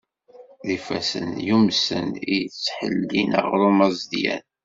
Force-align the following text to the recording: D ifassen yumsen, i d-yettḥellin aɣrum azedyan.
D 0.65 0.67
ifassen 0.75 1.29
yumsen, 1.47 2.07
i 2.15 2.19
d-yettḥellin 2.29 3.29
aɣrum 3.39 3.79
azedyan. 3.87 4.43